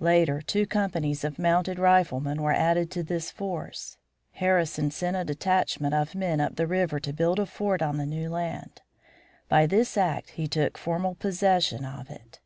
Later 0.00 0.40
two 0.40 0.64
companies 0.66 1.22
of 1.22 1.38
mounted 1.38 1.78
riflemen 1.78 2.40
were 2.40 2.50
added 2.54 2.90
to 2.92 3.02
this 3.02 3.30
force. 3.30 3.98
Harrison 4.32 4.90
sent 4.90 5.18
a 5.18 5.22
detachment 5.22 5.92
of 5.92 6.14
men 6.14 6.40
up 6.40 6.56
the 6.56 6.66
river 6.66 6.98
to 7.00 7.12
build 7.12 7.38
a 7.38 7.44
fort 7.44 7.82
on 7.82 7.98
the 7.98 8.06
new 8.06 8.30
land. 8.30 8.80
By 9.50 9.66
this 9.66 9.98
act 9.98 10.30
he 10.30 10.48
took 10.48 10.78
formal 10.78 11.14
possession 11.14 11.84
of 11.84 12.08
it. 12.08 12.40